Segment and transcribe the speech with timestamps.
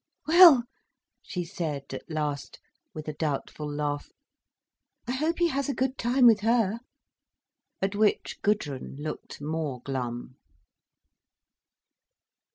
[0.25, 0.63] "Well,"
[1.21, 2.59] she said at last,
[2.91, 4.09] with a doubtful laugh,
[5.07, 6.79] "I hope he has a good time with her."
[7.83, 10.37] At which Gudrun looked more glum.